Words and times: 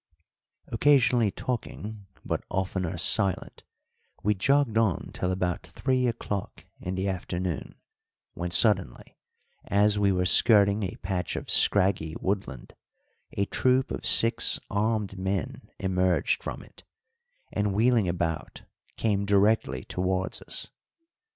Occasionally 0.69 1.29
talking, 1.29 2.07
but 2.25 2.43
oftener 2.49 2.97
silent, 2.97 3.63
we 4.23 4.33
jogged 4.33 4.75
on 4.75 5.11
till 5.13 5.31
about 5.31 5.61
three 5.67 6.07
o'clock 6.07 6.65
in 6.79 6.95
the 6.95 7.07
afternoon, 7.07 7.75
when 8.33 8.49
suddenly, 8.49 9.15
as 9.65 9.99
we 9.99 10.11
were 10.11 10.25
skirting 10.25 10.81
a 10.81 10.95
patch 11.03 11.35
of 11.35 11.51
scraggy 11.51 12.15
woodland, 12.19 12.73
a 13.33 13.45
troop 13.45 13.91
of 13.91 14.03
six 14.03 14.59
armed 14.71 15.19
men 15.19 15.69
emerged 15.77 16.41
from 16.41 16.63
it, 16.63 16.83
and, 17.53 17.71
wheeling 17.75 18.09
about, 18.09 18.63
came 18.97 19.23
directly 19.23 19.83
towards 19.83 20.41
us. 20.41 20.71